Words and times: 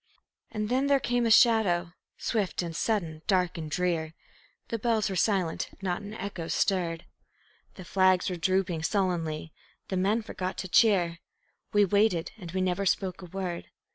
And 0.49 0.67
then 0.67 0.87
there 0.87 0.99
came 0.99 1.27
a 1.27 1.29
shadow, 1.29 1.93
swift 2.17 2.63
and 2.63 2.75
sudden, 2.75 3.21
dark 3.27 3.55
and 3.55 3.69
drear; 3.69 4.15
The 4.69 4.79
bells 4.79 5.11
were 5.11 5.15
silent, 5.15 5.69
not 5.79 6.01
an 6.01 6.15
echo 6.15 6.47
stirred. 6.47 7.05
The 7.75 7.85
flags 7.85 8.27
were 8.27 8.35
drooping 8.35 8.81
sullenly, 8.81 9.53
the 9.89 9.97
men 9.97 10.23
forgot 10.23 10.57
to 10.57 10.67
cheer; 10.67 11.19
We 11.71 11.85
waited, 11.85 12.31
and 12.39 12.51
we 12.51 12.61
never 12.61 12.87
spoke 12.87 13.21
a 13.21 13.25
word. 13.25 13.67